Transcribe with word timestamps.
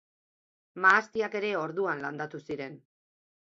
Mahastiak 0.85 1.37
ere 1.41 1.53
orduan 1.65 2.03
landatu 2.07 2.43
ziren. 2.51 2.83